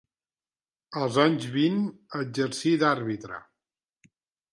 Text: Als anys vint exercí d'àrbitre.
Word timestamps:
Als 1.01 1.19
anys 1.23 1.45
vint 1.55 1.77
exercí 2.21 2.73
d'àrbitre. 2.85 3.39